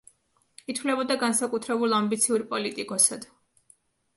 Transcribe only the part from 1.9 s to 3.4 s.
ამბიციურ პოლიტიკოსად.